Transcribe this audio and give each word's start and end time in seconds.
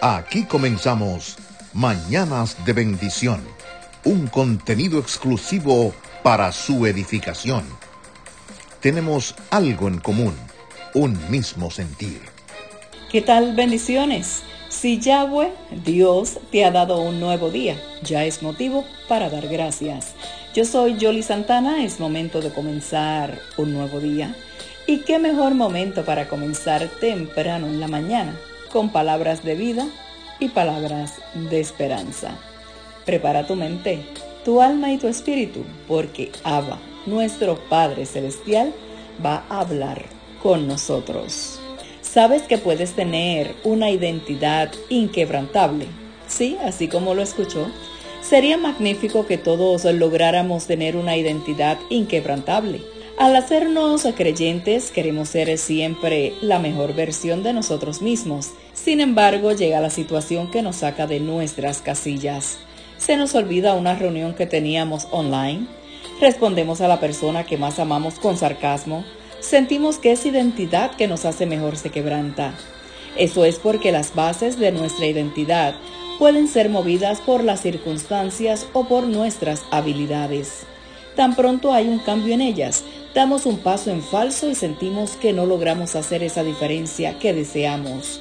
Aquí 0.00 0.44
comenzamos 0.44 1.36
Mañanas 1.72 2.64
de 2.64 2.72
Bendición, 2.72 3.42
un 4.04 4.28
contenido 4.28 5.00
exclusivo 5.00 5.92
para 6.22 6.52
su 6.52 6.86
edificación. 6.86 7.64
Tenemos 8.80 9.34
algo 9.50 9.88
en 9.88 9.98
común, 9.98 10.36
un 10.94 11.18
mismo 11.28 11.72
sentir. 11.72 12.20
¿Qué 13.10 13.22
tal 13.22 13.56
bendiciones? 13.56 14.44
Si 14.68 15.00
Yahweh, 15.00 15.52
Dios, 15.84 16.38
te 16.52 16.64
ha 16.64 16.70
dado 16.70 17.00
un 17.00 17.18
nuevo 17.18 17.50
día, 17.50 17.76
ya 18.04 18.24
es 18.24 18.40
motivo 18.40 18.84
para 19.08 19.28
dar 19.28 19.48
gracias. 19.48 20.14
Yo 20.54 20.64
soy 20.64 20.96
Jolly 21.00 21.24
Santana, 21.24 21.82
es 21.82 21.98
momento 21.98 22.40
de 22.40 22.52
comenzar 22.52 23.40
un 23.56 23.72
nuevo 23.72 23.98
día. 23.98 24.36
Y 24.86 25.00
qué 25.00 25.18
mejor 25.18 25.54
momento 25.54 26.04
para 26.04 26.28
comenzar 26.28 26.86
temprano 27.00 27.66
en 27.66 27.80
la 27.80 27.88
mañana 27.88 28.38
con 28.72 28.90
palabras 28.90 29.44
de 29.44 29.54
vida 29.54 29.86
y 30.38 30.48
palabras 30.48 31.14
de 31.34 31.60
esperanza. 31.60 32.38
Prepara 33.04 33.46
tu 33.46 33.56
mente, 33.56 34.04
tu 34.44 34.60
alma 34.60 34.92
y 34.92 34.98
tu 34.98 35.08
espíritu, 35.08 35.64
porque 35.86 36.30
Abba, 36.44 36.78
nuestro 37.06 37.58
Padre 37.68 38.06
Celestial, 38.06 38.72
va 39.24 39.44
a 39.48 39.60
hablar 39.60 40.04
con 40.42 40.68
nosotros. 40.68 41.58
¿Sabes 42.02 42.42
que 42.42 42.58
puedes 42.58 42.92
tener 42.92 43.54
una 43.64 43.90
identidad 43.90 44.72
inquebrantable? 44.88 45.86
Sí, 46.26 46.56
así 46.62 46.88
como 46.88 47.14
lo 47.14 47.22
escuchó. 47.22 47.66
Sería 48.22 48.56
magnífico 48.58 49.26
que 49.26 49.38
todos 49.38 49.84
lográramos 49.84 50.66
tener 50.66 50.96
una 50.96 51.16
identidad 51.16 51.78
inquebrantable 51.88 52.82
al 53.18 53.34
hacernos 53.34 54.06
creyentes 54.16 54.92
queremos 54.92 55.28
ser 55.28 55.58
siempre 55.58 56.34
la 56.40 56.60
mejor 56.60 56.94
versión 56.94 57.42
de 57.42 57.52
nosotros 57.52 58.00
mismos. 58.00 58.52
Sin 58.74 59.00
embargo, 59.00 59.52
llega 59.52 59.80
la 59.80 59.90
situación 59.90 60.50
que 60.50 60.62
nos 60.62 60.76
saca 60.76 61.08
de 61.08 61.18
nuestras 61.18 61.82
casillas. 61.82 62.58
Se 62.96 63.16
nos 63.16 63.34
olvida 63.34 63.74
una 63.74 63.96
reunión 63.96 64.34
que 64.34 64.46
teníamos 64.46 65.08
online. 65.10 65.66
Respondemos 66.20 66.80
a 66.80 66.86
la 66.86 67.00
persona 67.00 67.44
que 67.44 67.58
más 67.58 67.80
amamos 67.80 68.20
con 68.20 68.36
sarcasmo. 68.36 69.04
Sentimos 69.40 69.98
que 69.98 70.12
esa 70.12 70.28
identidad 70.28 70.92
que 70.92 71.08
nos 71.08 71.24
hace 71.24 71.44
mejor 71.44 71.76
se 71.76 71.90
quebranta. 71.90 72.54
Eso 73.16 73.44
es 73.44 73.58
porque 73.58 73.90
las 73.90 74.14
bases 74.14 74.60
de 74.60 74.70
nuestra 74.70 75.06
identidad 75.06 75.74
pueden 76.20 76.46
ser 76.46 76.68
movidas 76.68 77.20
por 77.20 77.42
las 77.42 77.62
circunstancias 77.62 78.68
o 78.72 78.86
por 78.86 79.08
nuestras 79.08 79.64
habilidades. 79.72 80.66
Tan 81.18 81.34
pronto 81.34 81.72
hay 81.72 81.88
un 81.88 81.98
cambio 81.98 82.32
en 82.32 82.40
ellas, 82.40 82.84
damos 83.18 83.46
un 83.46 83.58
paso 83.58 83.90
en 83.90 84.00
falso 84.00 84.48
y 84.48 84.54
sentimos 84.54 85.16
que 85.16 85.32
no 85.32 85.44
logramos 85.44 85.96
hacer 85.96 86.22
esa 86.22 86.44
diferencia 86.44 87.18
que 87.18 87.34
deseamos. 87.34 88.20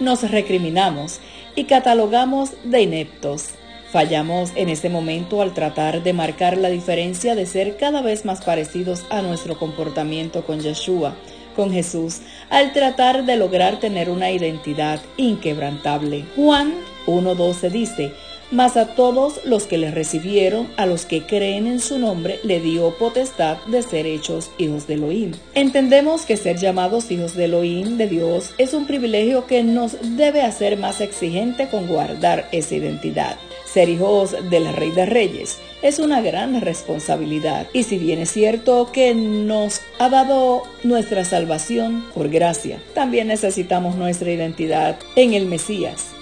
Nos 0.00 0.28
recriminamos 0.28 1.20
y 1.54 1.66
catalogamos 1.66 2.50
de 2.64 2.82
ineptos. 2.82 3.50
Fallamos 3.92 4.50
en 4.56 4.68
ese 4.68 4.88
momento 4.88 5.42
al 5.42 5.54
tratar 5.54 6.02
de 6.02 6.12
marcar 6.12 6.56
la 6.56 6.70
diferencia 6.70 7.36
de 7.36 7.46
ser 7.46 7.76
cada 7.76 8.02
vez 8.02 8.24
más 8.24 8.42
parecidos 8.42 9.04
a 9.10 9.22
nuestro 9.22 9.56
comportamiento 9.56 10.44
con 10.44 10.58
Yeshua, 10.58 11.14
con 11.54 11.70
Jesús, 11.70 12.18
al 12.50 12.72
tratar 12.72 13.24
de 13.24 13.36
lograr 13.36 13.78
tener 13.78 14.10
una 14.10 14.32
identidad 14.32 15.00
inquebrantable. 15.18 16.24
Juan 16.34 16.74
1.12 17.06 17.70
dice, 17.70 18.12
mas 18.52 18.76
a 18.76 18.94
todos 18.94 19.40
los 19.44 19.64
que 19.64 19.78
le 19.78 19.90
recibieron, 19.90 20.68
a 20.76 20.86
los 20.86 21.06
que 21.06 21.22
creen 21.22 21.66
en 21.66 21.80
su 21.80 21.98
nombre, 21.98 22.38
le 22.44 22.60
dio 22.60 22.96
potestad 22.98 23.56
de 23.66 23.82
ser 23.82 24.06
hechos 24.06 24.50
hijos 24.58 24.86
de 24.86 24.94
Elohim. 24.94 25.32
Entendemos 25.54 26.26
que 26.26 26.36
ser 26.36 26.58
llamados 26.58 27.10
hijos 27.10 27.34
de 27.34 27.46
Elohim, 27.46 27.96
de 27.96 28.06
Dios, 28.06 28.54
es 28.58 28.74
un 28.74 28.86
privilegio 28.86 29.46
que 29.46 29.64
nos 29.64 29.96
debe 30.16 30.42
hacer 30.42 30.76
más 30.76 31.00
exigente 31.00 31.68
con 31.68 31.86
guardar 31.86 32.48
esa 32.52 32.74
identidad. 32.74 33.36
Ser 33.64 33.88
hijos 33.88 34.36
del 34.50 34.70
Rey 34.74 34.90
de 34.90 35.06
Reyes 35.06 35.58
es 35.80 35.98
una 35.98 36.20
gran 36.20 36.60
responsabilidad 36.60 37.66
y 37.72 37.84
si 37.84 37.96
bien 37.96 38.18
es 38.18 38.30
cierto 38.30 38.90
que 38.92 39.14
nos 39.14 39.80
ha 39.98 40.10
dado 40.10 40.62
nuestra 40.82 41.24
salvación 41.24 42.04
por 42.14 42.28
gracia, 42.28 42.82
también 42.94 43.28
necesitamos 43.28 43.96
nuestra 43.96 44.30
identidad 44.30 44.98
en 45.16 45.32
el 45.32 45.46
Mesías 45.46 46.12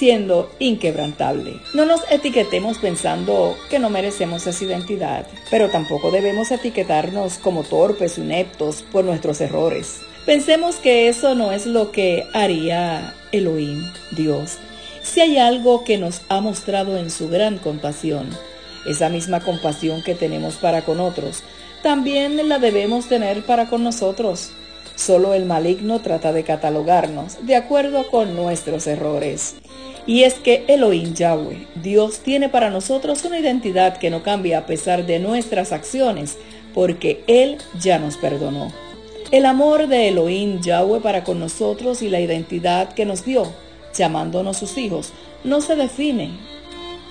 siendo 0.00 0.50
inquebrantable. 0.58 1.60
No 1.74 1.84
nos 1.84 2.00
etiquetemos 2.10 2.78
pensando 2.78 3.54
que 3.68 3.78
no 3.78 3.90
merecemos 3.90 4.46
esa 4.46 4.64
identidad, 4.64 5.26
pero 5.50 5.68
tampoco 5.68 6.10
debemos 6.10 6.50
etiquetarnos 6.50 7.36
como 7.36 7.64
torpes 7.64 8.16
ineptos 8.16 8.80
por 8.80 9.04
nuestros 9.04 9.42
errores. 9.42 10.00
Pensemos 10.24 10.76
que 10.76 11.08
eso 11.08 11.34
no 11.34 11.52
es 11.52 11.66
lo 11.66 11.92
que 11.92 12.26
haría 12.32 13.14
Elohim, 13.30 13.84
Dios, 14.12 14.56
si 15.02 15.20
hay 15.20 15.36
algo 15.36 15.84
que 15.84 15.98
nos 15.98 16.22
ha 16.30 16.40
mostrado 16.40 16.96
en 16.96 17.10
su 17.10 17.28
gran 17.28 17.58
compasión. 17.58 18.30
Esa 18.86 19.10
misma 19.10 19.40
compasión 19.40 20.02
que 20.02 20.14
tenemos 20.14 20.54
para 20.54 20.80
con 20.80 20.98
otros, 21.00 21.42
también 21.82 22.48
la 22.48 22.58
debemos 22.58 23.06
tener 23.06 23.44
para 23.44 23.68
con 23.68 23.84
nosotros. 23.84 24.52
Solo 24.96 25.32
el 25.34 25.46
maligno 25.46 26.00
trata 26.00 26.32
de 26.32 26.44
catalogarnos 26.44 27.46
de 27.46 27.56
acuerdo 27.56 28.08
con 28.10 28.36
nuestros 28.36 28.86
errores. 28.86 29.56
Y 30.06 30.24
es 30.24 30.34
que 30.34 30.64
Elohim 30.68 31.14
Yahweh, 31.14 31.66
Dios 31.76 32.20
tiene 32.20 32.48
para 32.48 32.70
nosotros 32.70 33.24
una 33.24 33.38
identidad 33.38 33.98
que 33.98 34.10
no 34.10 34.22
cambia 34.22 34.58
a 34.58 34.66
pesar 34.66 35.06
de 35.06 35.18
nuestras 35.18 35.72
acciones, 35.72 36.36
porque 36.74 37.22
Él 37.26 37.58
ya 37.78 37.98
nos 37.98 38.16
perdonó. 38.16 38.72
El 39.30 39.46
amor 39.46 39.86
de 39.86 40.08
Elohim 40.08 40.60
Yahweh 40.60 41.00
para 41.00 41.22
con 41.22 41.38
nosotros 41.38 42.02
y 42.02 42.08
la 42.08 42.20
identidad 42.20 42.92
que 42.92 43.06
nos 43.06 43.24
dio, 43.24 43.44
llamándonos 43.94 44.56
sus 44.56 44.76
hijos, 44.76 45.12
no 45.44 45.60
se 45.60 45.76
define 45.76 46.30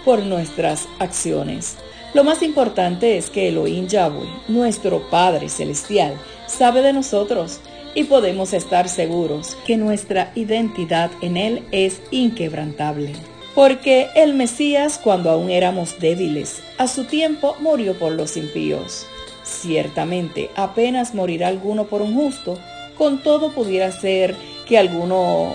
por 0.03 0.23
nuestras 0.23 0.87
acciones. 0.99 1.77
Lo 2.13 2.23
más 2.23 2.41
importante 2.41 3.17
es 3.17 3.29
que 3.29 3.49
Elohim 3.49 3.87
Yahweh, 3.87 4.27
nuestro 4.47 5.07
Padre 5.09 5.47
Celestial, 5.47 6.15
sabe 6.47 6.81
de 6.81 6.91
nosotros 6.91 7.59
y 7.93 8.05
podemos 8.05 8.53
estar 8.53 8.89
seguros 8.89 9.55
que 9.67 9.77
nuestra 9.77 10.31
identidad 10.33 11.11
en 11.21 11.37
Él 11.37 11.67
es 11.71 12.01
inquebrantable. 12.09 13.13
Porque 13.53 14.07
el 14.15 14.33
Mesías, 14.33 14.99
cuando 15.03 15.29
aún 15.29 15.51
éramos 15.51 15.99
débiles, 15.99 16.63
a 16.79 16.87
su 16.87 17.05
tiempo 17.05 17.55
murió 17.59 17.93
por 17.93 18.13
los 18.13 18.37
impíos. 18.37 19.05
Ciertamente, 19.43 20.49
apenas 20.55 21.13
morirá 21.13 21.47
alguno 21.47 21.85
por 21.85 22.01
un 22.01 22.15
justo, 22.15 22.57
con 22.97 23.21
todo 23.21 23.51
pudiera 23.51 23.91
ser 23.91 24.35
que 24.67 24.77
alguno 24.77 25.53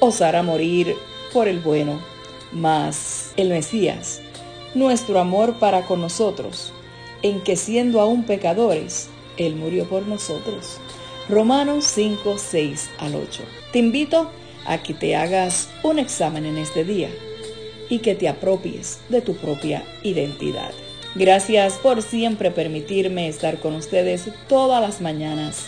osara 0.00 0.42
morir 0.42 0.96
por 1.32 1.48
el 1.48 1.60
bueno. 1.60 2.00
Mas 2.52 3.32
el 3.36 3.50
Mesías, 3.50 4.20
nuestro 4.74 5.18
amor 5.20 5.58
para 5.58 5.86
con 5.86 6.00
nosotros, 6.00 6.72
en 7.22 7.40
que 7.42 7.56
siendo 7.56 8.00
aún 8.00 8.24
pecadores, 8.24 9.08
Él 9.36 9.56
murió 9.56 9.88
por 9.88 10.06
nosotros 10.06 10.80
Romanos 11.30 11.84
5, 11.84 12.38
6 12.38 12.90
al 12.98 13.14
8. 13.14 13.44
Te 13.72 13.78
invito 13.78 14.30
a 14.66 14.78
que 14.78 14.94
te 14.94 15.14
hagas 15.14 15.68
un 15.84 16.00
examen 16.00 16.44
en 16.44 16.58
este 16.58 16.84
día 16.84 17.08
y 17.88 18.00
que 18.00 18.16
te 18.16 18.28
apropies 18.28 18.98
de 19.08 19.20
tu 19.20 19.36
propia 19.36 19.84
identidad. 20.02 20.72
Gracias 21.14 21.74
por 21.74 22.02
siempre 22.02 22.50
permitirme 22.50 23.28
estar 23.28 23.60
con 23.60 23.76
ustedes 23.76 24.28
todas 24.48 24.80
las 24.80 25.00
mañanas. 25.00 25.66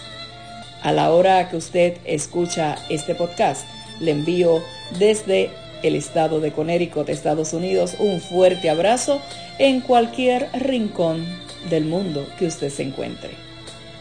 A 0.82 0.90
la 0.90 1.12
hora 1.12 1.48
que 1.48 1.56
usted 1.56 1.98
escucha 2.04 2.76
este 2.88 3.14
podcast, 3.14 3.64
le 4.00 4.10
envío 4.10 4.62
desde 4.98 5.50
el 5.82 5.96
estado 5.96 6.40
de 6.40 6.52
Connecticut, 6.52 7.08
Estados 7.08 7.52
Unidos, 7.52 7.96
un 7.98 8.20
fuerte 8.20 8.70
abrazo 8.70 9.20
en 9.58 9.80
cualquier 9.80 10.48
rincón 10.52 11.26
del 11.68 11.84
mundo 11.84 12.26
que 12.38 12.46
usted 12.46 12.70
se 12.70 12.82
encuentre. 12.82 13.30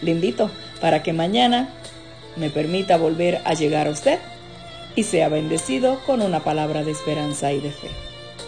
Le 0.02 0.12
invito 0.12 0.50
para 0.80 1.03
que 1.03 1.14
mañana 1.14 1.69
me 2.36 2.50
permita 2.50 2.97
volver 2.97 3.42
a 3.46 3.53
llegar 3.53 3.88
a 3.88 3.92
usted 3.92 4.19
y 4.96 5.03
sea 5.03 5.30
bendecido 5.30 6.00
con 6.06 6.22
una 6.22 6.44
palabra 6.44 6.83
de 6.83 6.92
esperanza 6.92 7.51
y 7.54 7.60
de 7.60 7.72
fe. 7.72 7.89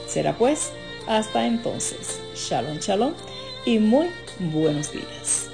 Será 0.08 0.34
pues 0.34 0.72
hasta 1.08 1.46
entonces. 1.46 2.20
Shalom, 2.36 2.80
shalom 2.80 3.14
y 3.66 3.80
muy 3.80 4.08
buenos 4.40 4.92
días. 4.92 5.53